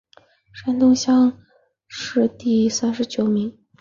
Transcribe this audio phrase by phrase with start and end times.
[0.51, 1.31] 山东乡
[1.87, 3.55] 试第三十九名。